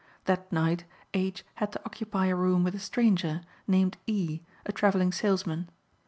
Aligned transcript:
That 0.25 0.51
night 0.51 0.85
H. 1.13 1.45
had 1.61 1.71
to 1.73 1.81
occupy 1.85 2.25
a 2.25 2.35
room 2.35 2.63
with 2.63 2.73
a 2.73 2.79
stranger, 2.79 3.41
named 3.67 3.97
E., 4.07 4.41
a 4.65 4.71
travelling 4.71 5.11
salesman. 5.11 5.69